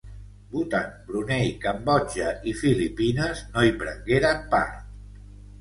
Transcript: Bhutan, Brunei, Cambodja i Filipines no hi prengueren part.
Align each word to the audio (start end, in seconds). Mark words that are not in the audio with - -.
Bhutan, 0.53 0.87
Brunei, 1.09 1.51
Cambodja 1.65 2.31
i 2.53 2.53
Filipines 2.63 3.45
no 3.53 3.67
hi 3.69 3.75
prengueren 3.85 4.43
part. 4.57 4.85